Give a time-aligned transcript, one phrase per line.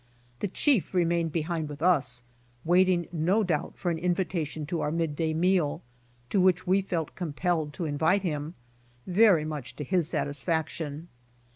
[0.39, 2.23] The chief remained behind with us,
[2.65, 5.83] waiting, no doubt, for an invitation to our mid day meal,
[6.31, 8.55] to which we felt com pelled to invite him,
[9.05, 11.07] very much to his satisfaction.